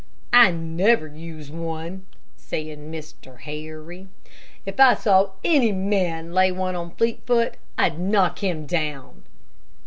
"I 0.33 0.49
never 0.49 1.05
use 1.05 1.51
one," 1.51 2.07
said 2.35 2.79
Mr. 2.79 3.39
Harry; 3.41 4.07
"if 4.65 4.79
I 4.79 4.95
saw 4.95 5.29
any 5.43 5.71
man 5.71 6.33
lay 6.33 6.51
one 6.51 6.75
on 6.75 6.95
Fleetfoot, 6.95 7.57
I'd 7.77 7.99
knock 7.99 8.39
him 8.39 8.65
down." 8.65 9.21